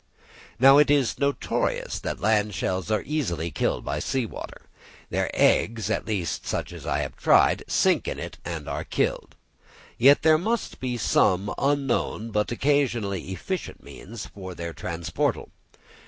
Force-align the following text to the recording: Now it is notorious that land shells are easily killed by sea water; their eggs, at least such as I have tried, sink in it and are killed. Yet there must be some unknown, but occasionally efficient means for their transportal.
Now 0.57 0.79
it 0.79 0.89
is 0.89 1.19
notorious 1.19 1.99
that 1.99 2.19
land 2.19 2.55
shells 2.55 2.89
are 2.89 3.03
easily 3.05 3.51
killed 3.51 3.85
by 3.85 3.99
sea 3.99 4.25
water; 4.25 4.63
their 5.11 5.29
eggs, 5.31 5.91
at 5.91 6.07
least 6.07 6.47
such 6.47 6.73
as 6.73 6.87
I 6.87 7.01
have 7.01 7.15
tried, 7.15 7.63
sink 7.67 8.07
in 8.07 8.17
it 8.17 8.39
and 8.43 8.67
are 8.67 8.83
killed. 8.83 9.35
Yet 9.99 10.23
there 10.23 10.39
must 10.39 10.79
be 10.79 10.97
some 10.97 11.53
unknown, 11.59 12.31
but 12.31 12.51
occasionally 12.51 13.29
efficient 13.29 13.83
means 13.83 14.25
for 14.25 14.55
their 14.55 14.73
transportal. 14.73 15.51